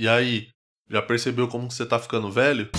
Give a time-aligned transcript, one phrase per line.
[0.00, 0.46] E aí,
[0.88, 2.70] já percebeu como você tá ficando velho?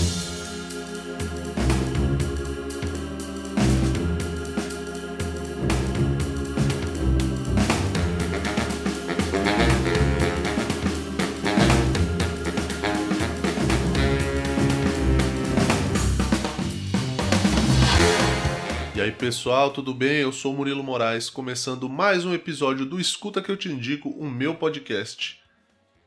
[18.95, 20.21] E aí pessoal, tudo bem?
[20.21, 24.31] Eu sou Murilo Moraes, começando mais um episódio do Escuta que eu te indico, o
[24.31, 25.48] meu podcast.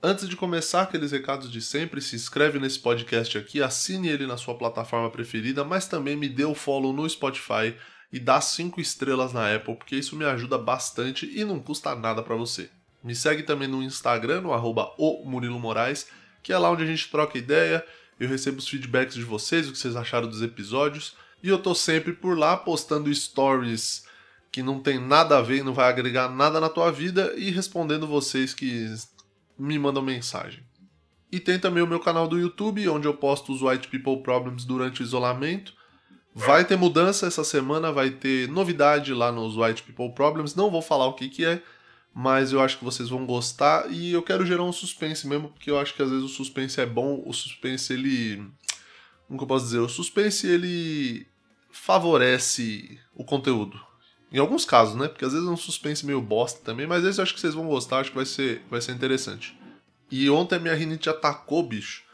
[0.04, 4.36] Antes de começar aqueles recados de sempre, se inscreve nesse podcast aqui, assine ele na
[4.36, 7.72] sua plataforma preferida, mas também me dê o follow no Spotify
[8.12, 12.20] e dá 5 estrelas na Apple, porque isso me ajuda bastante e não custa nada
[12.20, 12.68] para você.
[13.00, 16.08] Me segue também no Instagram, no arroba Moraes,
[16.42, 17.86] que é lá onde a gente troca ideia,
[18.18, 21.76] eu recebo os feedbacks de vocês, o que vocês acharam dos episódios, e eu tô
[21.76, 24.04] sempre por lá postando stories
[24.52, 28.06] que não tem nada a ver não vai agregar nada na tua vida e respondendo
[28.06, 28.94] vocês que
[29.62, 30.64] me mandam mensagem.
[31.30, 34.64] E tem também o meu canal do YouTube, onde eu posto os White People Problems
[34.64, 35.72] durante o isolamento.
[36.34, 40.54] Vai ter mudança essa semana, vai ter novidade lá nos White People Problems.
[40.54, 41.62] Não vou falar o que, que é,
[42.12, 45.70] mas eu acho que vocês vão gostar e eu quero gerar um suspense mesmo, porque
[45.70, 48.36] eu acho que às vezes o suspense é bom, o suspense ele.
[49.26, 49.78] Como que eu posso dizer?
[49.78, 51.26] O suspense ele
[51.70, 53.80] favorece o conteúdo.
[54.30, 55.08] Em alguns casos, né?
[55.08, 57.54] Porque às vezes é um suspense meio bosta também, mas esse eu acho que vocês
[57.54, 59.61] vão gostar, acho que vai ser, vai ser interessante.
[60.12, 62.04] E ontem a minha rinite atacou, bicho.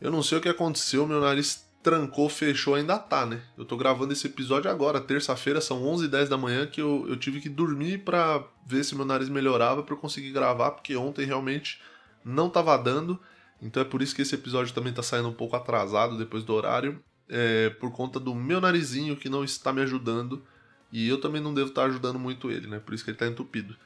[0.00, 3.40] Eu não sei o que aconteceu, meu nariz trancou, fechou, ainda tá, né?
[3.56, 7.40] Eu tô gravando esse episódio agora, terça-feira, são 11h10 da manhã, que eu, eu tive
[7.40, 11.80] que dormir pra ver se meu nariz melhorava pra eu conseguir gravar, porque ontem realmente
[12.24, 13.16] não tava dando.
[13.62, 16.52] Então é por isso que esse episódio também tá saindo um pouco atrasado depois do
[16.52, 20.44] horário é, por conta do meu narizinho que não está me ajudando.
[20.90, 22.80] E eu também não devo estar ajudando muito ele, né?
[22.80, 23.76] Por isso que ele está entupido.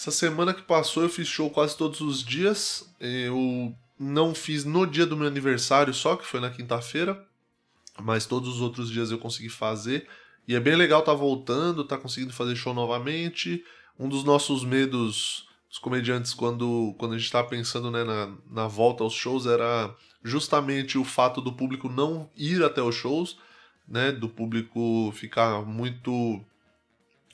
[0.00, 2.90] Essa semana que passou eu fiz show quase todos os dias.
[2.98, 7.22] Eu não fiz no dia do meu aniversário só, que foi na quinta-feira.
[8.00, 10.08] Mas todos os outros dias eu consegui fazer.
[10.48, 13.62] E é bem legal estar tá voltando, estar tá conseguindo fazer show novamente.
[13.98, 18.66] Um dos nossos medos, os comediantes, quando, quando a gente estava pensando né, na, na
[18.66, 19.94] volta aos shows, era
[20.24, 23.36] justamente o fato do público não ir até os shows,
[23.86, 24.12] né?
[24.12, 26.42] Do público ficar muito.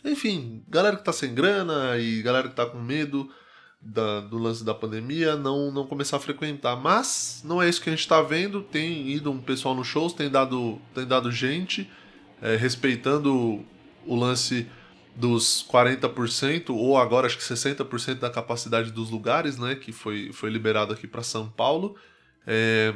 [0.05, 3.29] Enfim, galera que tá sem grana e galera que tá com medo
[3.81, 6.77] da, do lance da pandemia não, não começar a frequentar.
[6.77, 8.63] Mas não é isso que a gente tá vendo.
[8.63, 11.91] Tem ido um pessoal nos shows, tem dado, tem dado gente,
[12.41, 13.65] é, respeitando
[14.07, 14.69] o lance
[15.15, 20.51] dos 40% ou agora acho que 60% da capacidade dos lugares, né, que foi, foi
[20.51, 21.97] liberado aqui para São Paulo.
[22.47, 22.95] É,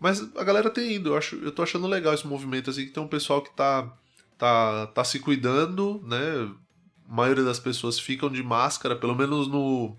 [0.00, 2.90] mas a galera tem ido, eu, acho, eu tô achando legal esse movimento, assim, que
[2.90, 3.90] tem um pessoal que tá,
[4.38, 6.50] tá, tá se cuidando, né?
[7.08, 9.96] A maioria das pessoas ficam de máscara, pelo menos no.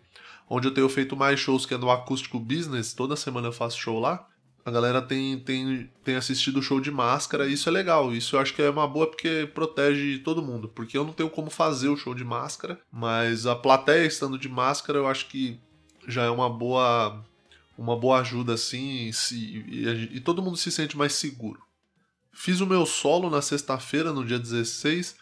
[0.47, 3.79] Onde eu tenho feito mais shows, que é no Acústico Business, toda semana eu faço
[3.79, 4.27] show lá.
[4.63, 8.13] A galera tem, tem, tem assistido o show de máscara e isso é legal.
[8.13, 10.67] Isso eu acho que é uma boa porque protege todo mundo.
[10.67, 14.49] Porque eu não tenho como fazer o show de máscara, mas a plateia estando de
[14.49, 15.59] máscara eu acho que
[16.07, 17.23] já é uma boa
[17.77, 21.61] uma boa ajuda assim se, e, e, todo mundo se sente mais seguro.
[22.35, 25.15] Fiz o meu solo na sexta-feira, no dia 16.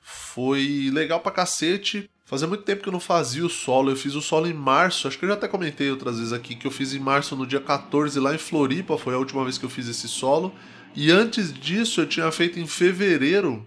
[0.00, 2.10] Foi legal pra cacete.
[2.24, 3.90] Fazia muito tempo que eu não fazia o solo.
[3.90, 5.06] Eu fiz o solo em março.
[5.06, 7.46] Acho que eu já até comentei outras vezes aqui que eu fiz em março no
[7.46, 8.98] dia 14 lá em Floripa.
[8.98, 10.52] Foi a última vez que eu fiz esse solo.
[10.96, 13.66] E antes disso eu tinha feito em fevereiro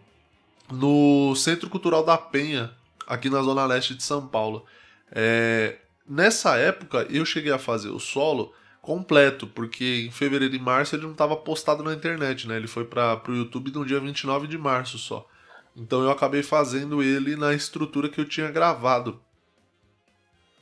[0.71, 2.71] no Centro Cultural da Penha,
[3.05, 4.65] aqui na Zona Leste de São Paulo.
[5.11, 5.77] É,
[6.07, 8.53] Nessa época eu cheguei a fazer o solo
[8.87, 12.55] completo, porque em fevereiro e março ele não estava postado na internet, né?
[12.55, 15.27] Ele foi para o YouTube no dia 29 de março só.
[15.75, 19.21] Então eu acabei fazendo ele na estrutura que eu tinha gravado.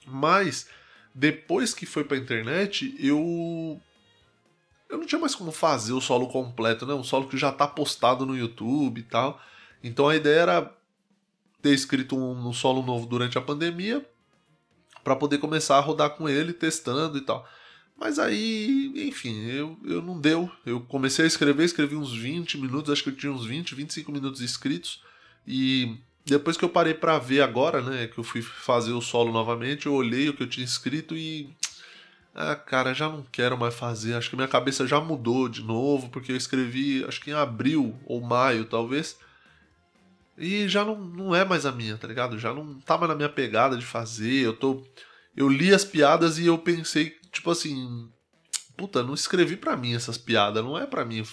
[0.08, 0.68] Mas
[1.14, 3.80] depois que foi para a internet, eu
[4.90, 6.96] eu não tinha mais como fazer o solo completo, né?
[6.96, 9.40] Um solo que já está postado no YouTube e tal.
[9.84, 10.74] Então a ideia era
[11.62, 14.04] ter escrito um, um solo novo durante a pandemia
[15.04, 17.48] para poder começar a rodar com ele, testando e tal.
[17.98, 20.52] Mas aí, enfim, eu, eu não deu.
[20.66, 24.12] Eu comecei a escrever, escrevi uns 20 minutos, acho que eu tinha uns 20, 25
[24.12, 25.02] minutos escritos.
[25.48, 29.32] E depois que eu parei para ver agora, né, que eu fui fazer o solo
[29.32, 31.50] novamente, eu olhei o que eu tinha escrito e.
[32.34, 34.14] Ah, cara, já não quero mais fazer.
[34.16, 37.98] Acho que minha cabeça já mudou de novo, porque eu escrevi, acho que em abril
[38.06, 39.18] ou maio, talvez.
[40.38, 42.38] E já não, não é mais a minha, tá ligado?
[42.38, 44.46] Já não tá mais na minha pegada de fazer.
[44.46, 44.84] Eu tô.
[45.36, 48.10] Eu li as piadas e eu pensei, tipo assim.
[48.76, 51.24] Puta, não escrevi para mim essas piadas, não é para mim.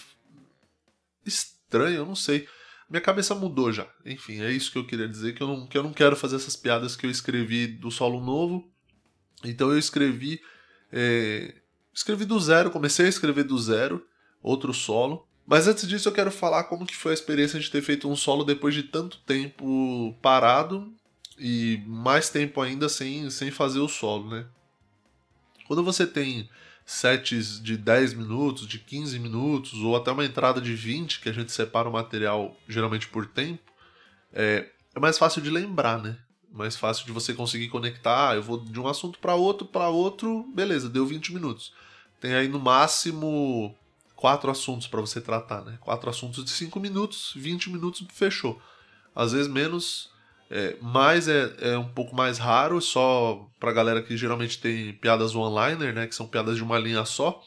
[1.25, 2.46] Estranho, eu não sei.
[2.88, 3.88] Minha cabeça mudou já.
[4.04, 6.37] Enfim, é isso que eu queria dizer, que eu não, que eu não quero fazer
[6.37, 8.70] essas piadas que eu escrevi do solo novo.
[9.43, 10.40] Então eu escrevi.
[10.93, 11.54] É,
[11.93, 14.06] escrevi do zero, comecei a escrever do zero,
[14.43, 15.26] outro solo.
[15.46, 18.14] Mas antes disso eu quero falar como que foi a experiência de ter feito um
[18.14, 20.94] solo depois de tanto tempo parado
[21.38, 24.46] e mais tempo ainda sem, sem fazer o solo, né?
[25.72, 26.50] Quando você tem
[26.84, 31.32] sets de 10 minutos, de 15 minutos, ou até uma entrada de 20, que a
[31.32, 33.72] gente separa o material geralmente por tempo,
[34.34, 36.19] é, é mais fácil de lembrar, né?
[36.52, 38.28] Mais fácil de você conseguir conectar.
[38.28, 41.72] Ah, eu vou de um assunto para outro, para outro, beleza, deu 20 minutos.
[42.20, 43.75] Tem aí no máximo
[44.14, 45.78] quatro assuntos para você tratar, né?
[45.80, 48.60] Quatro assuntos de 5 minutos, 20 minutos, fechou.
[49.16, 50.12] Às vezes menos,
[50.54, 55.34] é, mais é, é um pouco mais raro, só pra galera que geralmente tem piadas
[55.34, 56.06] one-liner, né?
[56.06, 57.43] Que são piadas de uma linha só.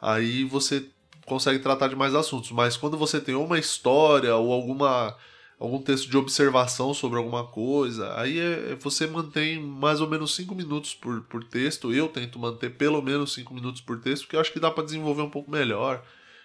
[0.00, 0.88] Aí você
[1.26, 2.52] consegue tratar de mais assuntos.
[2.52, 5.16] Mas quando você tem uma história ou alguma
[5.58, 10.34] algum texto de observação sobre alguma coisa, aí é, é você mantém mais ou menos
[10.36, 11.92] 5 minutos por, por texto.
[11.92, 14.84] Eu tento manter pelo menos 5 minutos por texto, porque eu acho que dá para
[14.84, 16.04] desenvolver um pouco melhor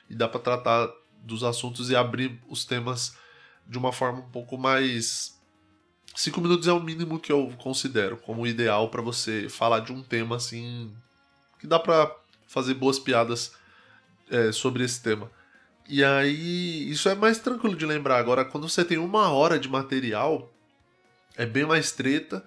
[0.10, 0.90] e dá para tratar
[1.22, 3.16] dos assuntos e abrir os temas
[3.68, 5.40] de uma forma um pouco mais
[6.16, 10.04] Cinco minutos é o mínimo que eu considero como ideal para você falar de um
[10.04, 10.92] tema assim.
[11.60, 12.14] que dá pra
[12.48, 13.54] fazer boas piadas
[14.30, 15.32] é, sobre esse tema.
[15.88, 18.18] E aí, isso é mais tranquilo de lembrar.
[18.18, 20.52] Agora, quando você tem uma hora de material,
[21.36, 22.44] é bem mais treta.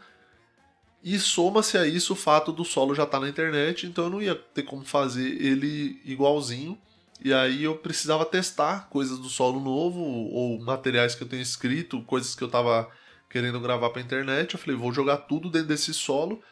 [1.03, 4.11] E soma-se a isso o fato do solo já estar tá na internet, então eu
[4.11, 6.79] não ia ter como fazer ele igualzinho.
[7.23, 12.03] E aí eu precisava testar coisas do solo novo, ou materiais que eu tenho escrito,
[12.03, 12.91] coisas que eu tava
[13.29, 14.55] querendo gravar pra internet.
[14.55, 16.43] Eu falei, vou jogar tudo dentro desse solo.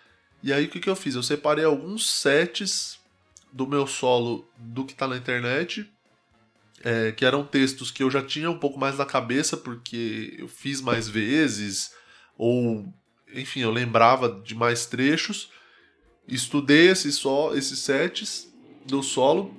[0.43, 1.15] E aí o que, que eu fiz?
[1.15, 2.99] Eu separei alguns sets
[3.53, 5.89] do meu solo do que tá na internet.
[6.85, 10.49] É, que eram textos que eu já tinha um pouco mais na cabeça, porque eu
[10.49, 11.93] fiz mais vezes,
[12.37, 12.93] ou
[13.33, 15.51] enfim, eu lembrava de mais trechos.
[16.27, 18.53] Estudei esses, só, esses sets
[18.85, 19.55] do solo.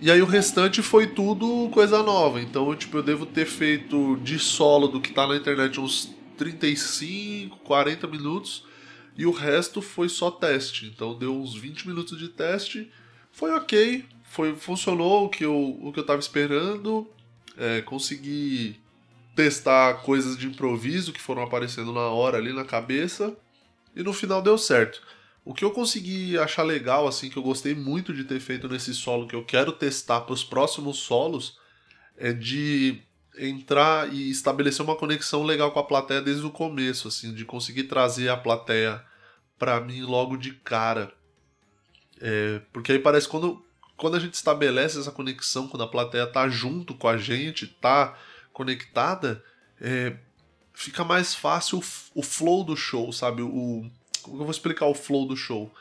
[0.00, 2.40] E aí o restante foi tudo coisa nova.
[2.40, 7.58] Então, tipo, eu devo ter feito de solo do que tá na internet uns 35,
[7.58, 8.64] 40 minutos
[9.16, 10.86] e o resto foi só teste.
[10.86, 12.90] Então deu uns 20 minutos de teste,
[13.32, 17.06] foi ok, foi, funcionou o que eu, o que eu tava esperando,
[17.56, 18.80] é, consegui
[19.34, 23.36] testar coisas de improviso que foram aparecendo na hora ali na cabeça
[23.94, 25.02] e no final deu certo.
[25.44, 28.92] O que eu consegui achar legal, assim, que eu gostei muito de ter feito nesse
[28.92, 31.56] solo, que eu quero testar para os próximos solos,
[32.16, 33.00] é de
[33.38, 37.84] entrar e estabelecer uma conexão legal com a plateia desde o começo, assim, de conseguir
[37.84, 39.02] trazer a plateia
[39.58, 41.12] para mim logo de cara.
[42.20, 43.64] É, porque aí parece quando,
[43.96, 48.16] quando a gente estabelece essa conexão, quando a plateia tá junto com a gente, tá
[48.52, 49.42] conectada,
[49.80, 50.16] é,
[50.72, 53.42] fica mais fácil o, o, flow do show, sabe?
[53.42, 53.88] O,
[54.22, 55.72] como eu vou explicar o flow do show?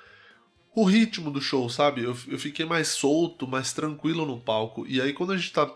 [0.75, 2.03] O ritmo do show, sabe?
[2.03, 4.86] Eu, eu fiquei mais solto, mais tranquilo no palco.
[4.88, 5.71] E aí quando a gente tá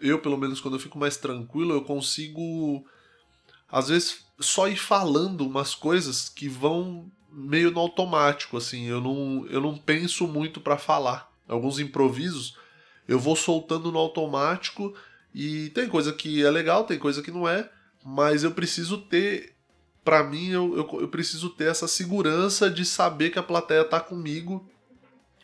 [0.00, 2.84] eu, pelo menos, quando eu fico mais tranquilo, eu consigo,
[3.70, 8.84] às vezes, só ir falando umas coisas que vão meio no automático, assim.
[8.86, 11.30] Eu não, eu não penso muito para falar.
[11.48, 12.56] Alguns improvisos
[13.06, 14.94] eu vou soltando no automático
[15.34, 17.70] e tem coisa que é legal, tem coisa que não é,
[18.04, 19.54] mas eu preciso ter.
[20.04, 23.98] Pra mim, eu, eu, eu preciso ter essa segurança de saber que a plateia tá
[23.98, 24.68] comigo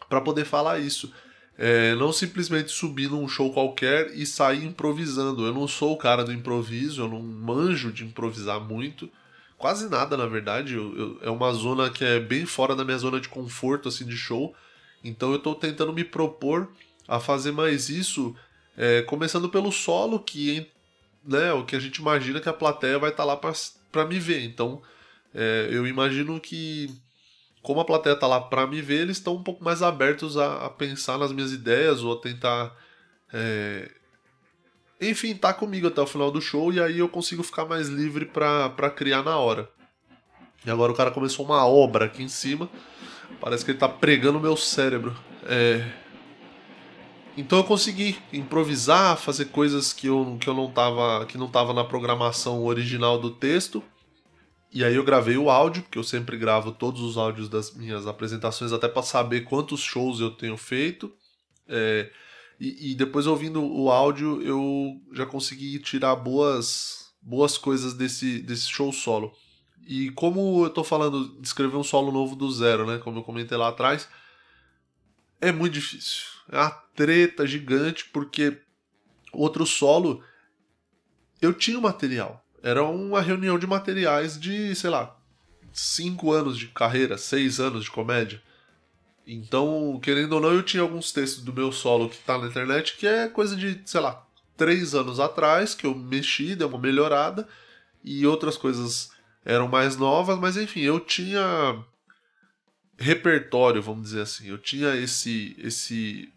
[0.09, 1.13] para poder falar isso.
[1.59, 5.47] É, não simplesmente subir num show qualquer e sair improvisando.
[5.47, 9.09] Eu não sou o cara do improviso, eu não manjo de improvisar muito.
[9.59, 10.75] Quase nada, na verdade.
[10.75, 14.05] Eu, eu, é uma zona que é bem fora da minha zona de conforto, assim,
[14.05, 14.55] de show.
[15.05, 16.69] Então eu estou tentando me propor
[17.07, 18.35] a fazer mais isso,
[18.77, 20.67] é, começando pelo solo, que
[21.25, 23.37] né, o que a gente imagina que a plateia vai estar tá lá
[23.91, 24.43] para me ver.
[24.45, 24.83] Então
[25.35, 26.91] é, eu imagino que
[27.63, 30.67] como a plateia tá lá para me ver, eles estão um pouco mais abertos a,
[30.67, 32.77] a, pensar nas minhas ideias ou a tentar.
[33.33, 33.91] É...
[35.01, 38.25] Enfim, tá comigo até o final do show e aí eu consigo ficar mais livre
[38.27, 39.69] para criar na hora.
[40.65, 42.69] E agora o cara começou uma obra aqui em cima.
[43.41, 45.17] Parece que ele tá pregando o meu cérebro.
[45.45, 45.85] É...
[47.37, 51.27] Então eu consegui improvisar, fazer coisas que eu, que eu não tava.
[51.27, 53.83] que não tava na programação original do texto.
[54.73, 58.07] E aí eu gravei o áudio, porque eu sempre gravo todos os áudios das minhas
[58.07, 61.13] apresentações, até para saber quantos shows eu tenho feito.
[61.69, 62.11] É,
[62.59, 68.71] e, e, depois ouvindo o áudio, eu já consegui tirar boas, boas coisas desse, desse
[68.71, 69.35] show solo.
[69.87, 72.97] E como eu tô falando de escrever um solo novo do zero, né?
[72.97, 74.09] Como eu comentei lá atrás,
[75.39, 76.25] é muito difícil.
[76.49, 78.59] É uma treta gigante, porque
[79.35, 80.25] outro solo
[81.43, 85.17] eu tinha o material era uma reunião de materiais de, sei lá,
[85.73, 88.41] cinco anos de carreira, seis anos de comédia.
[89.27, 92.97] Então, querendo ou não, eu tinha alguns textos do meu solo que tá na internet
[92.97, 94.25] que é coisa de, sei lá,
[94.57, 97.49] três anos atrás, que eu mexi, dei uma melhorada,
[98.05, 99.11] e outras coisas
[99.45, 101.85] eram mais novas, mas enfim, eu tinha
[102.97, 104.49] repertório, vamos dizer assim.
[104.49, 106.33] Eu tinha esse esse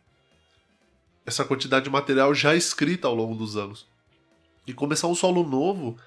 [1.25, 3.87] essa quantidade de material já escrita ao longo dos anos.
[4.67, 5.97] E começar um solo novo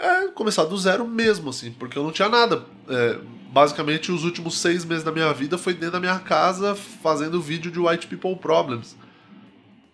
[0.00, 2.64] é começar do zero mesmo, assim, porque eu não tinha nada.
[2.88, 3.18] É,
[3.52, 7.70] basicamente, os últimos seis meses da minha vida foi dentro da minha casa fazendo vídeo
[7.70, 8.96] de White People Problems.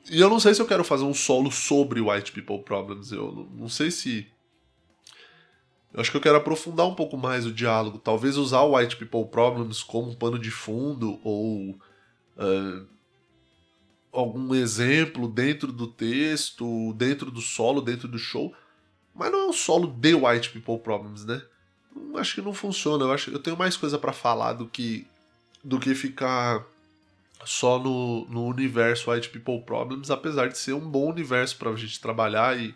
[0.08, 3.10] E eu não sei se eu quero fazer um solo sobre White People Problems.
[3.10, 4.28] Eu não, sei se.
[5.92, 7.98] Eu acho que eu quero aprofundar um pouco mais o diálogo.
[7.98, 11.70] Talvez usar o White People Problems como um pano de fundo ou.
[12.36, 12.86] Uh,
[14.12, 18.54] algum exemplo dentro do texto, dentro do solo, dentro do show
[19.16, 21.42] mas não é um solo de White People Problems, né?
[22.16, 23.04] Acho que não funciona.
[23.04, 25.06] Eu acho eu tenho mais coisa para falar do que
[25.64, 26.64] do que ficar
[27.44, 32.00] só no, no universo White People Problems, apesar de ser um bom universo pra gente
[32.00, 32.75] trabalhar e,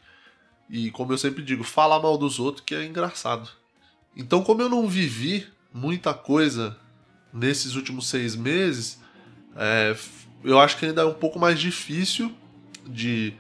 [0.69, 3.49] e, como eu sempre digo, falar mal dos outros que é engraçado.
[4.17, 6.77] Então, como eu não vivi muita coisa
[7.33, 9.01] nesses últimos seis meses,
[9.57, 9.97] é,
[10.45, 12.35] eu acho que ainda é um pouco mais difícil
[12.87, 13.35] de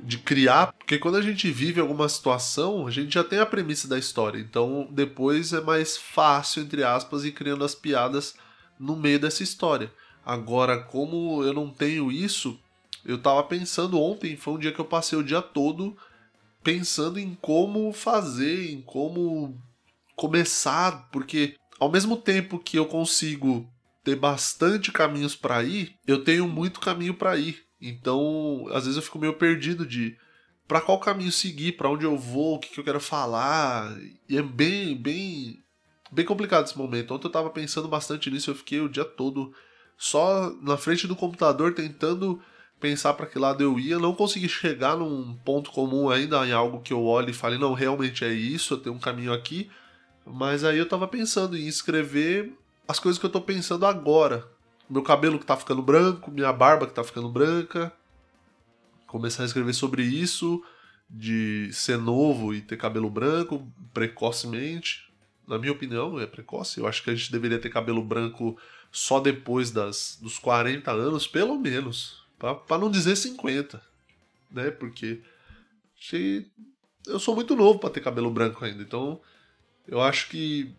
[0.00, 3.88] de criar, porque quando a gente vive alguma situação, a gente já tem a premissa
[3.88, 4.38] da história.
[4.38, 8.34] Então, depois é mais fácil, entre aspas, ir criando as piadas
[8.78, 9.92] no meio dessa história.
[10.24, 12.58] Agora, como eu não tenho isso,
[13.04, 15.96] eu tava pensando ontem, foi um dia que eu passei o dia todo
[16.62, 19.56] pensando em como fazer, em como
[20.14, 23.66] começar, porque ao mesmo tempo que eu consigo
[24.04, 27.67] ter bastante caminhos para ir, eu tenho muito caminho para ir.
[27.80, 30.16] Então, às vezes eu fico meio perdido de
[30.66, 33.96] para qual caminho seguir, para onde eu vou, o que, que eu quero falar.
[34.28, 35.62] E é bem, bem,
[36.12, 37.14] bem complicado esse momento.
[37.14, 39.54] Ontem eu tava pensando bastante nisso, eu fiquei o dia todo
[39.96, 42.40] só na frente do computador tentando
[42.78, 46.80] pensar para que lado eu ia, não consegui chegar num ponto comum ainda em algo
[46.80, 49.70] que eu olhe e fale, não, realmente é isso, eu tenho um caminho aqui.
[50.24, 52.52] Mas aí eu tava pensando em escrever
[52.86, 54.46] as coisas que eu tô pensando agora,
[54.88, 57.92] meu cabelo que tá ficando branco, minha barba que tá ficando branca.
[59.06, 60.62] Começar a escrever sobre isso,
[61.08, 65.08] de ser novo e ter cabelo branco precocemente.
[65.46, 66.80] Na minha opinião, é precoce.
[66.80, 68.58] Eu acho que a gente deveria ter cabelo branco
[68.92, 72.22] só depois das, dos 40 anos, pelo menos.
[72.38, 73.80] para não dizer 50.
[74.50, 74.70] Né?
[74.70, 75.22] Porque
[77.06, 78.82] eu sou muito novo para ter cabelo branco ainda.
[78.82, 79.20] Então,
[79.86, 80.74] eu acho que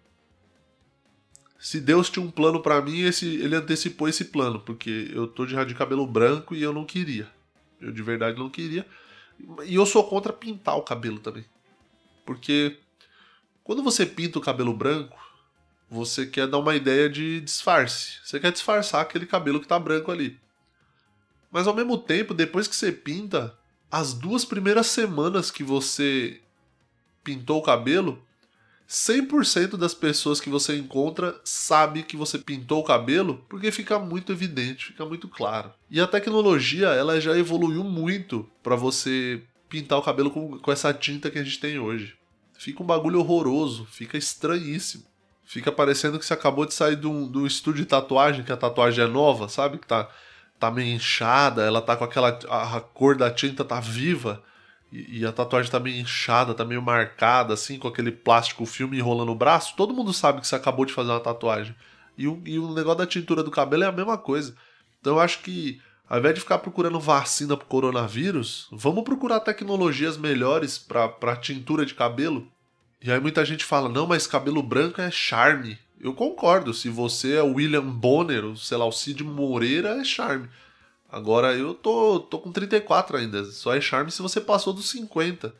[1.59, 5.45] se Deus tinha um plano para mim, esse, ele antecipou esse plano, porque eu tô
[5.45, 7.29] de, de cabelo branco e eu não queria.
[7.81, 8.87] Eu de verdade não queria.
[9.65, 11.43] E eu sou contra pintar o cabelo também.
[12.25, 12.77] Porque
[13.61, 15.17] quando você pinta o cabelo branco,
[15.89, 18.19] você quer dar uma ideia de disfarce.
[18.23, 20.39] Você quer disfarçar aquele cabelo que tá branco ali.
[21.51, 23.57] Mas ao mesmo tempo, depois que você pinta,
[23.91, 26.39] as duas primeiras semanas que você
[27.23, 28.23] pintou o cabelo,
[28.89, 34.31] 100% das pessoas que você encontra sabe que você pintou o cabelo porque fica muito
[34.31, 35.71] evidente, fica muito claro.
[35.91, 40.91] E a tecnologia, ela já evoluiu muito para você pintar o cabelo com, com essa
[40.91, 42.15] tinta que a gente tem hoje.
[42.57, 45.03] Fica um bagulho horroroso, fica estranhíssimo.
[45.45, 49.03] Fica parecendo que você acabou de sair do, do estúdio de tatuagem, que a tatuagem
[49.03, 49.77] é nova, sabe?
[49.77, 50.09] Que tá,
[50.59, 52.39] tá meio inchada, ela tá com aquela.
[52.47, 54.43] A, a cor da tinta tá viva.
[54.91, 59.31] E, a tatuagem tá meio inchada, tá meio marcada, assim, com aquele plástico filme enrolando
[59.31, 61.75] o braço, todo mundo sabe que você acabou de fazer uma tatuagem.
[62.17, 64.55] E o, e o negócio da tintura do cabelo é a mesma coisa.
[64.99, 65.79] Então eu acho que,
[66.09, 71.85] ao invés de ficar procurando vacina pro coronavírus, vamos procurar tecnologias melhores pra, pra tintura
[71.85, 72.47] de cabelo.
[73.01, 75.77] E aí muita gente fala, não, mas cabelo branco é charme.
[76.01, 80.49] Eu concordo, se você é William Bonner, ou sei lá, o Cid Moreira, é charme.
[81.11, 83.45] Agora eu tô, tô com 34 ainda.
[83.45, 85.53] Só é charme se você passou dos 50.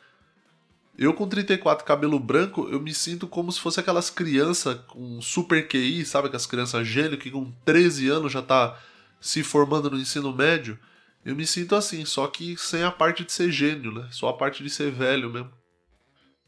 [0.98, 5.68] Eu com 34 cabelo branco, eu me sinto como se fosse aquelas crianças com super
[5.68, 6.28] QI, sabe?
[6.28, 8.78] Aquelas crianças gênio que com 13 anos já tá
[9.20, 10.78] se formando no ensino médio.
[11.26, 14.08] Eu me sinto assim, só que sem a parte de ser gênio, né?
[14.12, 15.52] Só a parte de ser velho mesmo.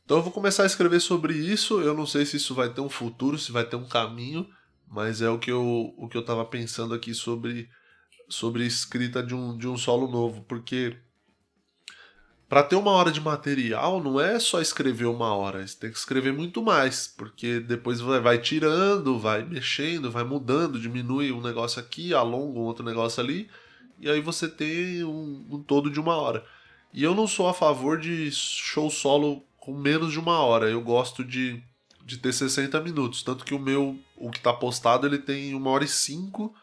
[0.05, 1.81] Então eu vou começar a escrever sobre isso.
[1.81, 4.47] Eu não sei se isso vai ter um futuro, se vai ter um caminho,
[4.85, 7.69] mas é o que eu, o que eu tava pensando aqui sobre
[8.31, 10.97] sobre escrita de um, de um solo novo, porque
[12.47, 15.97] para ter uma hora de material não é só escrever uma hora, você tem que
[15.97, 21.79] escrever muito mais, porque depois vai, vai tirando, vai mexendo, vai mudando, diminui um negócio
[21.79, 23.49] aqui, alonga um outro negócio ali,
[23.99, 26.43] e aí você tem um, um todo de uma hora.
[26.93, 30.81] E eu não sou a favor de show solo com menos de uma hora, eu
[30.81, 31.61] gosto de,
[32.03, 33.23] de ter 60 minutos.
[33.23, 36.53] Tanto que o meu, o que tá postado, ele tem uma hora e cinco.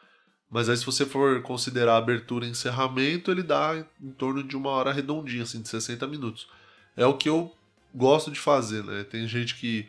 [0.51, 4.71] Mas aí se você for considerar abertura e encerramento, ele dá em torno de uma
[4.71, 6.49] hora redondinha, assim, de 60 minutos.
[6.97, 7.55] É o que eu
[7.95, 9.05] gosto de fazer, né?
[9.05, 9.89] Tem gente que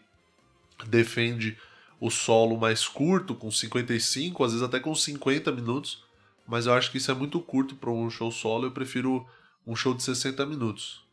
[0.88, 1.58] defende
[2.00, 6.04] o solo mais curto, com 55, às vezes até com 50 minutos,
[6.48, 9.26] mas eu acho que isso é muito curto para um show solo, eu prefiro
[9.68, 11.04] um show de 60 minutos.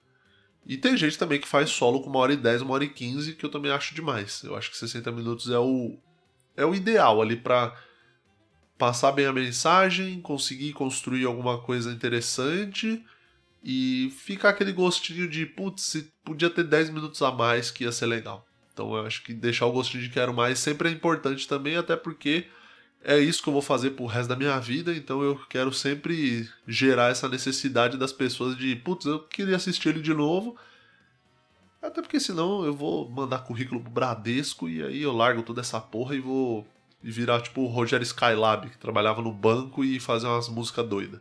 [0.64, 2.88] E tem gente também que faz solo com uma hora e 10, uma hora e
[2.88, 4.42] 15, que eu também acho demais.
[4.42, 5.96] Eu acho que 60 minutos é o,
[6.56, 7.76] é o ideal ali para
[8.78, 13.04] passar bem a mensagem, conseguir construir alguma coisa interessante
[13.64, 18.06] e ficar aquele gostinho de, putz, podia ter 10 minutos a mais que ia ser
[18.06, 18.46] legal.
[18.72, 21.96] Então eu acho que deixar o gostinho de quero mais sempre é importante também, até
[21.96, 22.46] porque
[23.02, 26.48] é isso que eu vou fazer pro resto da minha vida, então eu quero sempre
[26.66, 30.56] gerar essa necessidade das pessoas de, putz, eu queria assistir ele de novo.
[31.80, 35.80] Até porque senão eu vou mandar currículo pro Bradesco e aí eu largo toda essa
[35.80, 36.66] porra e vou
[37.10, 41.20] virar tipo o Roger Skylab, que trabalhava no banco e fazer umas músicas doidas.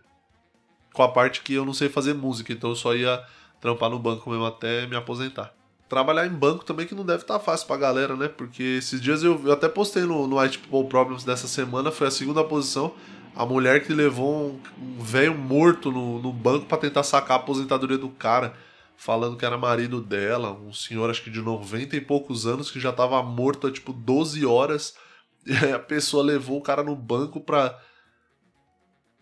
[0.93, 3.23] Com a parte que eu não sei fazer música, então eu só ia
[3.59, 5.53] trampar no banco mesmo até me aposentar
[5.87, 8.27] trabalhar em banco também que não deve estar tá fácil pra galera, né?
[8.27, 12.07] Porque esses dias eu, eu até postei no, no White People Problems dessa semana, foi
[12.07, 12.93] a segunda posição.
[13.35, 17.41] A mulher que levou um, um velho morto no, no banco para tentar sacar a
[17.41, 18.53] aposentadoria do cara,
[18.95, 22.79] falando que era marido dela, um senhor acho que de 90 e poucos anos que
[22.79, 24.95] já tava morto há tipo 12 horas.
[25.73, 27.79] A pessoa levou o cara no banco pra.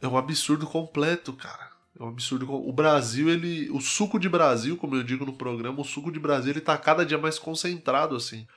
[0.02, 1.72] É um absurdo completo, cara.
[2.00, 2.52] É um absurdo.
[2.52, 3.70] O Brasil, ele.
[3.72, 6.78] O suco de Brasil, como eu digo no programa, o suco de Brasil ele tá
[6.78, 8.48] cada dia mais concentrado, assim.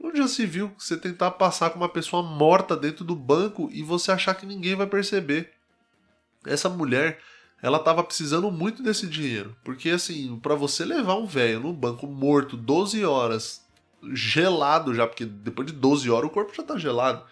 [0.00, 3.82] Onde já se viu você tentar passar com uma pessoa morta dentro do banco e
[3.82, 5.52] você achar que ninguém vai perceber?
[6.44, 7.20] Essa mulher,
[7.62, 9.56] ela tava precisando muito desse dinheiro.
[9.64, 13.63] Porque, assim, para você levar um velho no banco morto 12 horas,
[14.12, 17.24] gelado já, porque depois de 12 horas o corpo já tá gelado.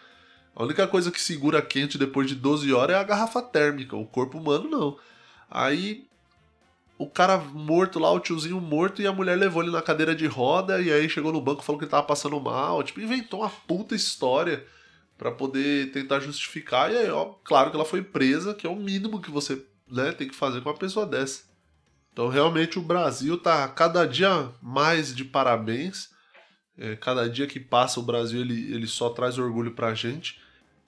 [0.54, 3.96] A única coisa que segura quente depois de 12 horas é a garrafa térmica.
[3.96, 4.98] O corpo humano não.
[5.50, 6.06] Aí
[6.98, 10.26] o cara morto lá, o tiozinho morto, e a mulher levou ele na cadeira de
[10.26, 12.82] roda, e aí chegou no banco falou que ele tava passando mal.
[12.82, 14.64] Tipo, inventou uma puta história
[15.18, 16.92] para poder tentar justificar.
[16.92, 20.12] E aí, ó, claro que ela foi presa, que é o mínimo que você né,
[20.12, 21.42] tem que fazer com uma pessoa dessa.
[22.12, 26.10] Então, realmente, o Brasil tá cada dia mais de parabéns.
[26.76, 30.40] É, cada dia que passa, o Brasil ele, ele só traz orgulho pra gente.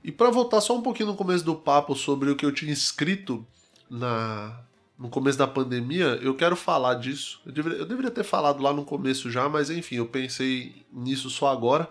[0.03, 2.73] E para voltar só um pouquinho no começo do papo sobre o que eu tinha
[2.73, 3.47] escrito
[3.90, 4.64] na,
[4.99, 7.40] no começo da pandemia, eu quero falar disso.
[7.44, 11.31] Eu deveria, eu deveria, ter falado lá no começo já, mas enfim, eu pensei nisso
[11.31, 11.88] só agora.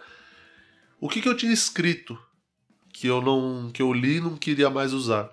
[0.99, 2.17] O que, que eu tinha escrito
[2.93, 5.31] que eu não que eu li e não queria mais usar?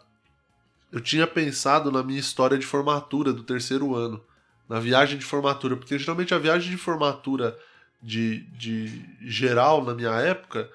[0.90, 4.20] Eu tinha pensado na minha história de formatura do terceiro ano,
[4.68, 7.56] na viagem de formatura, porque geralmente a viagem de formatura
[8.02, 10.70] de, de geral na minha época,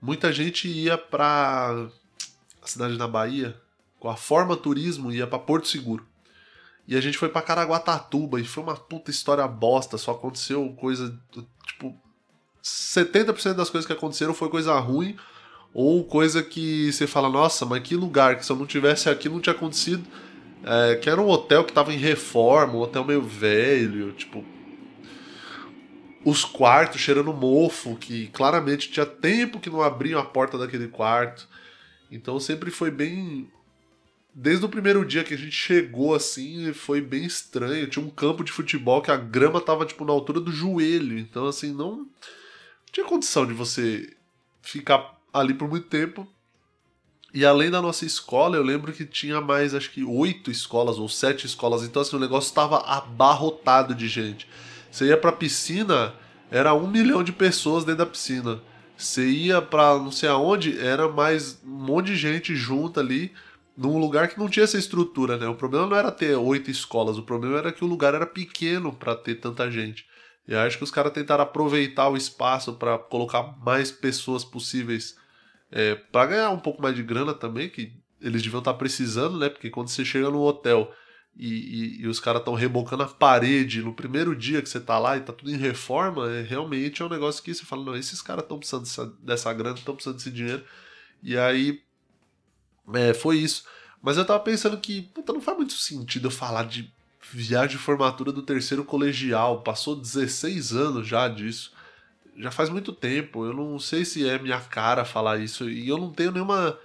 [0.00, 1.88] muita gente ia para
[2.62, 3.56] a cidade na Bahia,
[3.98, 6.06] com a Forma Turismo ia para Porto Seguro.
[6.88, 11.16] E a gente foi para Caraguatatuba e foi uma puta história bosta, só aconteceu coisa
[11.66, 11.94] tipo
[12.62, 15.16] 70% das coisas que aconteceram foi coisa ruim
[15.72, 19.28] ou coisa que você fala, nossa, mas que lugar que se eu não tivesse aqui
[19.28, 20.04] não tinha acontecido.
[20.62, 24.44] É, que era um hotel que tava em reforma, um hotel meio velho, tipo
[26.24, 31.48] os quartos cheirando mofo, que claramente tinha tempo que não abriam a porta daquele quarto.
[32.10, 33.50] Então sempre foi bem
[34.34, 37.88] desde o primeiro dia que a gente chegou assim, foi bem estranho.
[37.88, 41.18] Tinha um campo de futebol que a grama tava tipo na altura do joelho.
[41.18, 42.06] Então assim, não
[42.92, 44.14] tinha condição de você
[44.62, 46.26] ficar ali por muito tempo.
[47.32, 51.08] E além da nossa escola, eu lembro que tinha mais, acho que oito escolas ou
[51.08, 51.82] sete escolas.
[51.82, 54.48] Então assim, o negócio estava abarrotado de gente.
[54.90, 56.14] Você ia pra piscina,
[56.50, 58.60] era um milhão de pessoas dentro da piscina.
[58.96, 63.32] Você ia pra não sei aonde, era mais um monte de gente junto ali
[63.76, 65.46] num lugar que não tinha essa estrutura, né?
[65.48, 68.92] O problema não era ter oito escolas, o problema era que o lugar era pequeno
[68.92, 70.06] para ter tanta gente.
[70.46, 75.16] E acho que os caras tentaram aproveitar o espaço para colocar mais pessoas possíveis
[75.70, 79.38] é, para ganhar um pouco mais de grana também, que eles deviam estar tá precisando,
[79.38, 79.48] né?
[79.48, 80.92] Porque quando você chega no hotel
[81.36, 84.98] e, e, e os caras estão rebocando a parede no primeiro dia que você tá
[84.98, 87.96] lá e tá tudo em reforma, é, realmente é um negócio que você fala, não,
[87.96, 90.64] esses caras estão precisando dessa, dessa grana, estão precisando desse dinheiro.
[91.22, 91.82] E aí
[92.94, 93.64] é, foi isso.
[94.02, 96.92] Mas eu tava pensando que, puta, não faz muito sentido eu falar de
[97.32, 99.62] viagem de formatura do terceiro colegial.
[99.62, 101.72] Passou 16 anos já disso.
[102.36, 103.44] Já faz muito tempo.
[103.44, 105.68] Eu não sei se é minha cara falar isso.
[105.68, 106.78] E eu não tenho nenhuma.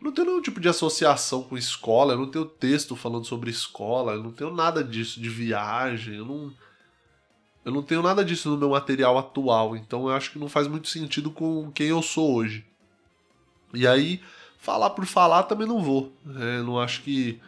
[0.00, 2.14] Não tenho nenhum tipo de associação com escola.
[2.14, 4.12] Eu não tenho texto falando sobre escola.
[4.12, 6.16] Eu não tenho nada disso de viagem.
[6.16, 6.52] Eu não.
[7.64, 10.66] Eu não tenho nada disso no meu material atual, então eu acho que não faz
[10.66, 12.64] muito sentido com quem eu sou hoje.
[13.74, 14.22] E aí,
[14.58, 16.10] falar por falar também não vou.
[16.36, 17.38] É, não acho que,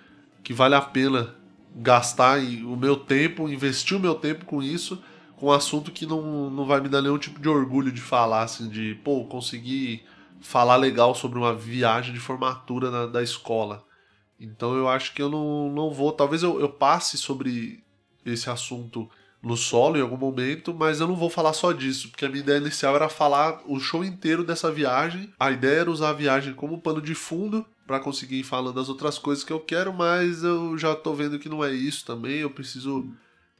[0.42, 1.34] que vale a pena
[1.74, 5.02] gastar o meu tempo, investir o meu tempo com isso,
[5.36, 8.42] com um assunto que não, não vai me dar nenhum tipo de orgulho de falar,
[8.42, 10.04] assim, de, pô, conseguir
[10.40, 13.84] falar legal sobre uma viagem de formatura na, da escola.
[14.38, 16.12] Então eu acho que eu não, não vou.
[16.12, 17.84] Talvez eu, eu passe sobre
[18.24, 19.08] esse assunto
[19.42, 22.42] no solo em algum momento, mas eu não vou falar só disso, porque a minha
[22.42, 25.32] ideia inicial era falar o show inteiro dessa viagem.
[25.38, 28.88] A ideia era usar a viagem como pano de fundo para conseguir ir falando das
[28.88, 32.38] outras coisas que eu quero, mas eu já tô vendo que não é isso também.
[32.38, 33.10] Eu preciso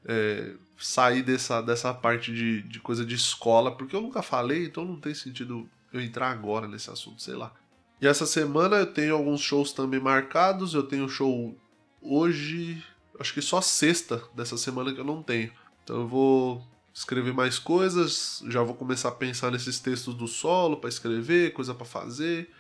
[0.05, 4.85] é, sair dessa, dessa parte de, de coisa de escola, porque eu nunca falei, então
[4.85, 7.53] não tem sentido eu entrar agora nesse assunto, sei lá.
[8.01, 10.75] E essa semana eu tenho alguns shows também marcados.
[10.75, 11.55] Eu tenho show
[12.01, 12.83] hoje,
[13.19, 15.53] acho que só sexta dessa semana que eu não tenho.
[15.85, 20.79] Então eu vou escrever mais coisas, já vou começar a pensar nesses textos do solo
[20.79, 22.51] para escrever, coisa para fazer,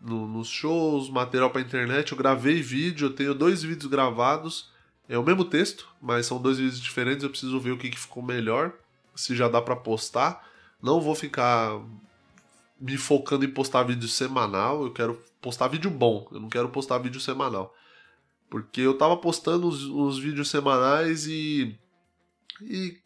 [0.00, 2.12] no, nos shows, material para internet.
[2.12, 4.70] Eu gravei vídeo, eu tenho dois vídeos gravados.
[5.08, 7.22] É o mesmo texto, mas são dois vídeos diferentes.
[7.22, 8.72] Eu preciso ver o que, que ficou melhor,
[9.14, 10.48] se já dá para postar.
[10.80, 11.80] Não vou ficar
[12.82, 16.98] me focando em postar vídeo semanal, eu quero postar vídeo bom, eu não quero postar
[16.98, 17.72] vídeo semanal.
[18.50, 21.78] Porque eu tava postando os, os vídeos semanais e.
[22.60, 22.98] E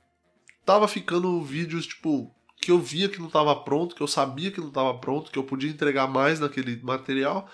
[0.65, 4.61] tava ficando vídeos, tipo, que eu via que não tava pronto, que eu sabia que
[4.61, 7.49] não tava pronto, que eu podia entregar mais naquele material.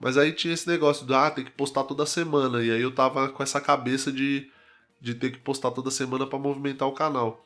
[0.00, 2.62] Mas aí tinha esse negócio de, ah, tem que postar toda semana.
[2.62, 4.50] E aí eu tava com essa cabeça de,
[5.00, 7.44] de ter que postar toda semana para movimentar o canal.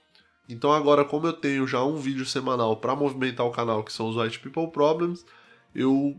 [0.48, 4.09] Então agora, como eu tenho já um vídeo semanal para movimentar o canal, que são
[4.09, 5.24] os White People Problems,
[5.74, 6.16] eu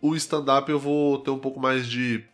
[0.00, 2.24] o stand-up eu vou ter um pouco mais de,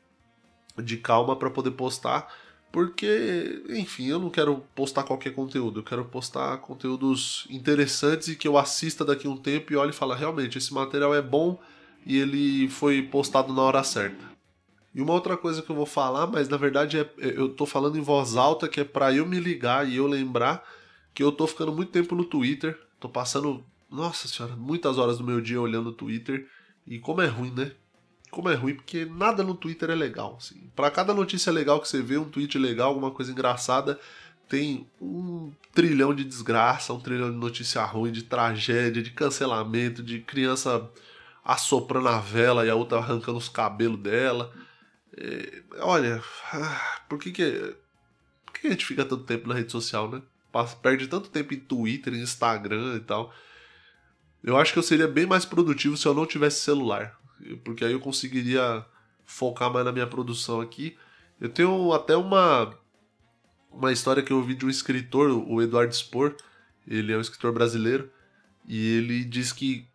[0.79, 2.29] de calma para poder postar,
[2.71, 8.49] porque, enfim, eu não quero postar qualquer conteúdo, eu quero postar conteúdos interessantes e que
[8.49, 11.61] eu assista daqui a um tempo e olhe e fale, realmente, esse material é bom
[12.05, 14.33] e ele foi postado na hora certa.
[14.95, 17.97] E uma outra coisa que eu vou falar, mas na verdade é, eu tô falando
[17.97, 20.63] em voz alta, que é para eu me ligar e eu lembrar
[21.15, 25.25] que eu tô ficando muito tempo no Twitter, tô passando, nossa senhora, muitas horas do
[25.25, 26.49] meu dia olhando o Twitter,
[26.87, 27.73] e como é ruim, né?
[28.31, 30.37] Como é ruim, porque nada no Twitter é legal.
[30.39, 30.71] Assim.
[30.75, 34.01] Para cada notícia legal que você vê, um tweet legal, alguma coisa engraçada,
[34.49, 40.21] tem um trilhão de desgraça, um trilhão de notícia ruim, de tragédia, de cancelamento, de
[40.21, 40.91] criança
[41.45, 44.53] assoprando a vela e a outra arrancando os cabelos dela.
[45.17, 46.23] É, olha,
[46.53, 47.75] ah, por que que,
[48.47, 50.23] por que a gente fica tanto tempo na rede social, né?
[50.83, 53.33] Perde tanto tempo em Twitter, em Instagram e tal.
[54.43, 57.17] Eu acho que eu seria bem mais produtivo se eu não tivesse celular,
[57.65, 58.85] porque aí eu conseguiria
[59.25, 60.97] focar mais na minha produção aqui.
[61.41, 62.77] Eu tenho até uma
[63.71, 66.37] uma história que eu ouvi de um escritor, o Eduardo Spor,
[66.87, 68.11] ele é um escritor brasileiro,
[68.69, 69.87] e ele diz que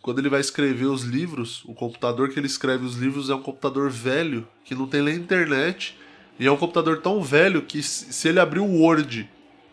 [0.00, 3.42] quando ele vai escrever os livros, o computador que ele escreve os livros é um
[3.42, 5.98] computador velho, que não tem nem internet,
[6.38, 9.28] e é um computador tão velho que se ele abrir o Word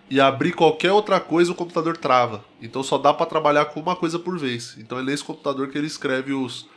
[0.09, 2.43] e abrir qualquer outra coisa, o computador trava.
[2.61, 4.75] Então só dá para trabalhar com uma coisa por vez.
[4.77, 6.67] Então é nesse computador que ele escreve os,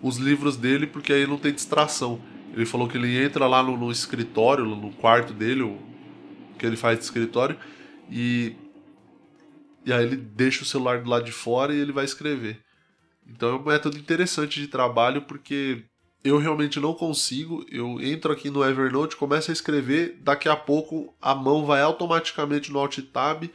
[0.00, 2.20] os livros dele, porque aí não tem distração.
[2.54, 5.78] Ele falou que ele entra lá no, no escritório, no quarto dele, o,
[6.58, 7.56] que ele faz de escritório,
[8.10, 8.54] e,
[9.84, 12.60] e aí ele deixa o celular do lado de fora e ele vai escrever.
[13.28, 15.84] Então é um método interessante de trabalho, porque
[16.26, 17.64] eu realmente não consigo.
[17.70, 22.72] Eu entro aqui no Evernote, começo a escrever, daqui a pouco a mão vai automaticamente
[22.72, 23.48] no Alt Tab,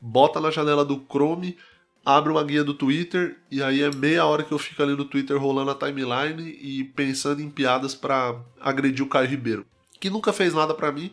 [0.00, 1.56] bota na janela do Chrome,
[2.04, 5.04] abre uma guia do Twitter e aí é meia hora que eu fico ali no
[5.04, 9.66] Twitter rolando a timeline e pensando em piadas para agredir o Caio Ribeiro,
[10.00, 11.12] que nunca fez nada para mim,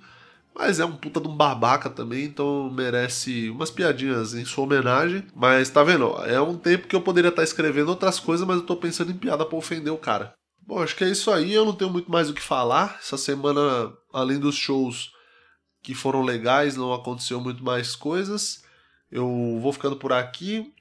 [0.53, 5.23] mas é um puta de um babaca também, então merece umas piadinhas em sua homenagem.
[5.33, 6.13] Mas tá vendo?
[6.25, 9.17] É um tempo que eu poderia estar escrevendo outras coisas, mas eu tô pensando em
[9.17, 10.33] piada para ofender o cara.
[10.61, 11.53] Bom, acho que é isso aí.
[11.53, 12.97] Eu não tenho muito mais o que falar.
[13.01, 15.11] Essa semana, além dos shows
[15.81, 18.63] que foram legais, não aconteceu muito mais coisas.
[19.11, 20.71] Eu vou ficando por aqui.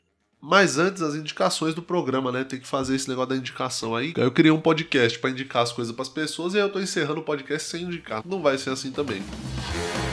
[0.40, 2.44] Mas antes, as indicações do programa, né?
[2.44, 4.14] Tem que fazer esse negócio da indicação aí.
[4.16, 6.80] Eu queria um podcast para indicar as coisas para as pessoas e aí eu tô
[6.80, 8.22] encerrando o podcast sem indicar.
[8.24, 9.22] Não vai ser assim também.
[9.22, 10.09] primeira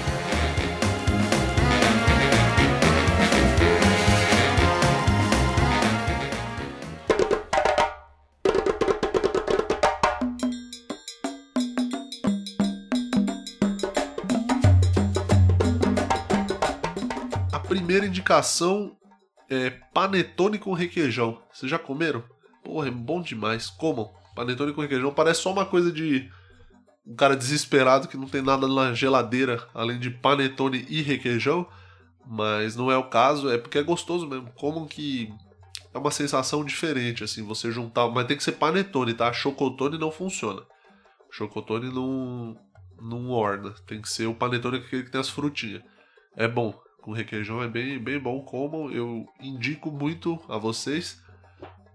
[18.17, 18.97] indicação
[19.49, 21.41] é panetone com requeijão.
[21.51, 22.23] Vocês já comeram?
[22.63, 23.69] Porra, é bom demais.
[23.69, 24.12] Comam.
[24.36, 26.30] Panetone com requeijão parece só uma coisa de
[27.06, 31.67] um cara desesperado que não tem nada na geladeira além de panetone e requeijão.
[32.25, 34.51] Mas não é o caso, é porque é gostoso mesmo.
[34.56, 35.34] Como que
[35.93, 38.10] é uma sensação diferente, assim, você juntar.
[38.10, 39.32] Mas tem que ser panetone, tá?
[39.32, 40.62] Chocotone não funciona.
[41.32, 42.58] Chocotone não,
[43.01, 43.73] não orna.
[43.86, 45.82] Tem que ser o panetone que tem as frutinhas.
[46.36, 46.77] É bom.
[47.08, 48.41] Com requeijão é bem, bem bom.
[48.41, 51.22] Como eu indico muito a vocês.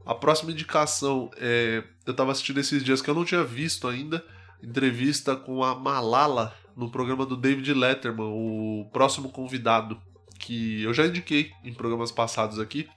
[0.07, 1.85] A próxima indicação é.
[2.07, 4.25] Eu tava assistindo esses dias que eu não tinha visto ainda.
[4.63, 10.01] Entrevista com a Malala no programa do David Letterman, o próximo convidado.
[10.39, 12.89] Que eu já indiquei em programas passados aqui.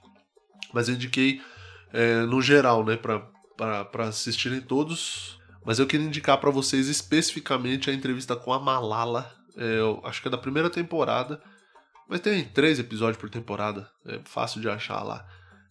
[0.72, 1.42] Mas eu indiquei
[1.92, 2.96] é, no geral, né?
[2.96, 3.28] Para
[4.08, 5.38] assistirem todos.
[5.66, 9.30] Mas eu queria indicar para vocês especificamente a entrevista com a Malala.
[9.54, 11.42] É, acho que é da primeira temporada.
[12.08, 13.90] Mas tem três episódios por temporada.
[14.04, 15.26] É fácil de achar lá.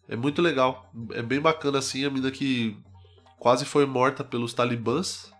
[0.08, 0.91] É muito legal.
[1.12, 2.78] É bem bacana assim, a mina que
[3.39, 5.32] quase foi morta pelos talibãs.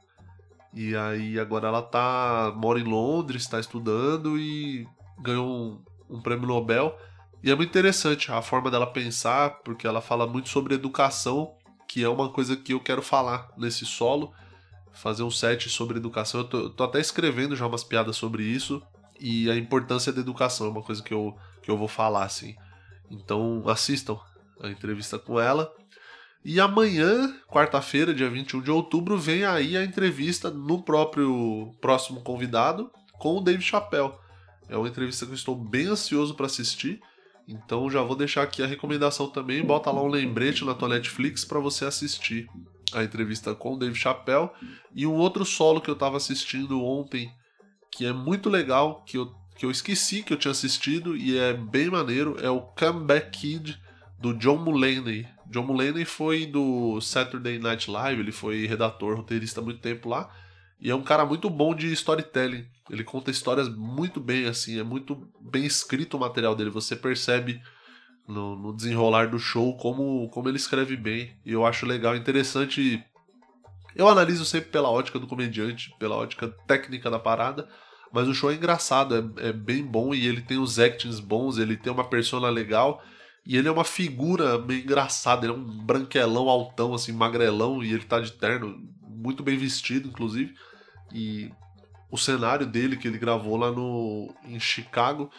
[0.74, 2.54] E aí agora ela tá.
[2.56, 4.88] mora em Londres, está estudando e
[5.20, 5.82] ganhou um,
[6.18, 6.98] um prêmio Nobel.
[7.44, 11.54] E é muito interessante a forma dela pensar, porque ela fala muito sobre educação,
[11.88, 14.34] que é uma coisa que eu quero falar nesse solo.
[14.92, 16.42] Fazer um set sobre educação.
[16.42, 18.82] Eu tô, eu tô até escrevendo já umas piadas sobre isso.
[19.20, 22.56] E a importância da educação é uma coisa que eu, que eu vou falar, assim.
[23.10, 24.20] Então assistam,
[24.62, 25.72] a entrevista com ela.
[26.44, 32.92] E amanhã, quarta-feira, dia 21 de outubro, vem aí a entrevista no próprio próximo convidado
[33.14, 34.14] com o Dave Chappelle.
[34.70, 37.02] É uma entrevista que eu estou bem ansioso para assistir.
[37.48, 41.46] Então já vou deixar aqui a recomendação também, bota lá um lembrete na tua Netflix
[41.46, 42.48] para você assistir
[42.92, 44.50] a entrevista com o Dave Chappelle
[44.96, 47.32] e um outro solo que eu estava assistindo ontem,
[47.96, 51.54] que é muito legal, que eu, que eu esqueci que eu tinha assistido e é
[51.54, 53.80] bem maneiro, é o Comeback Kid
[54.20, 55.26] do John Mulaney.
[55.48, 60.30] John Mulaney foi do Saturday Night Live, ele foi redator, roteirista há muito tempo lá.
[60.82, 62.66] E é um cara muito bom de storytelling.
[62.90, 66.70] Ele conta histórias muito bem, assim, é muito bem escrito o material dele.
[66.70, 67.62] Você percebe
[68.28, 71.34] no, no desenrolar do show como, como ele escreve bem.
[71.46, 73.02] E eu acho legal, interessante.
[73.96, 77.70] Eu analiso sempre pela ótica do comediante, pela ótica técnica da parada.
[78.16, 81.58] Mas o show é engraçado, é, é bem bom e ele tem os actings bons,
[81.58, 83.04] ele tem uma persona legal
[83.46, 87.92] e ele é uma figura meio engraçada, ele é um branquelão altão, assim, magrelão, e
[87.92, 90.56] ele tá de terno, muito bem vestido, inclusive.
[91.14, 91.52] E
[92.10, 95.30] o cenário dele que ele gravou lá no em Chicago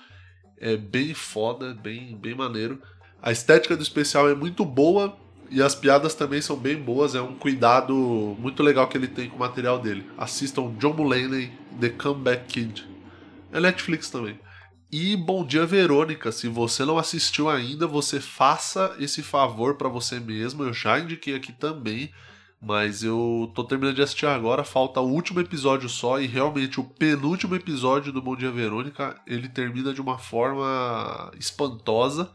[0.58, 2.78] é bem foda, bem, bem maneiro.
[3.22, 5.16] A estética do especial é muito boa
[5.50, 7.14] e as piadas também são bem boas.
[7.14, 10.06] É um cuidado muito legal que ele tem com o material dele.
[10.18, 12.88] Assistam John Mulaney, The Comeback Kid.
[13.52, 14.38] É Netflix também.
[14.90, 20.18] E Bom Dia Verônica, se você não assistiu ainda, você faça esse favor para você
[20.18, 20.62] mesmo.
[20.62, 22.10] Eu já indiquei aqui também,
[22.62, 26.84] mas eu tô terminando de assistir agora, falta o último episódio só e realmente o
[26.84, 32.32] penúltimo episódio do Bom Dia Verônica, ele termina de uma forma espantosa.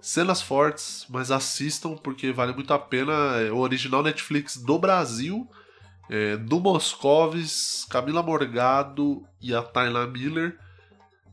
[0.00, 3.12] Cenas fortes, mas assistam porque vale muito a pena.
[3.40, 5.48] É o original Netflix do Brasil,
[6.10, 10.58] é, do Moscovis, Camila Morgado e a Tayla Miller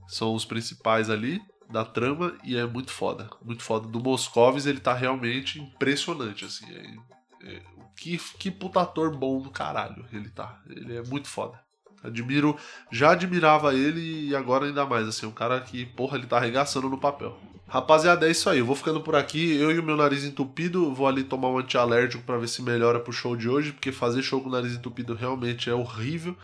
[0.08, 3.30] são os principais ali da trama e é muito foda.
[3.44, 3.88] Muito foda.
[3.88, 6.66] Do Moscovis ele tá realmente impressionante, assim.
[6.72, 7.62] É, é,
[7.96, 10.62] que, que bom do caralho ele tá.
[10.68, 11.60] Ele é muito foda.
[12.02, 12.58] Admiro,
[12.90, 16.90] já admirava ele e agora ainda mais, assim, um cara que, porra, ele tá arregaçando
[16.90, 17.38] no papel.
[17.70, 18.60] Rapaziada, é isso aí.
[18.60, 19.56] Eu vou ficando por aqui.
[19.56, 23.00] Eu e o meu nariz entupido, vou ali tomar um antialérgico para ver se melhora
[23.00, 26.36] pro show de hoje, porque fazer show com o nariz entupido realmente é horrível.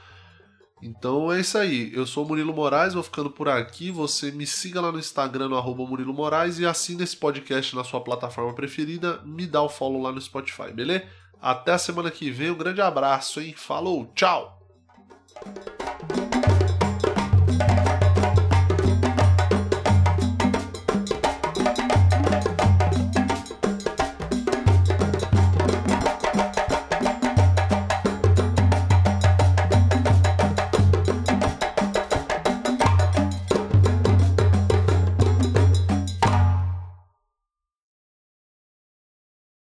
[0.83, 1.91] Então é isso aí.
[1.95, 3.89] Eu sou o Murilo Moraes, vou ficando por aqui.
[3.89, 7.83] Você me siga lá no Instagram, no arroba Murilo Moraes, e assina esse podcast na
[7.83, 9.19] sua plataforma preferida.
[9.25, 11.05] Me dá o follow lá no Spotify, beleza?
[11.41, 12.51] Até a semana que vem.
[12.51, 13.55] Um grande abraço, hein?
[13.57, 14.61] Falou, tchau!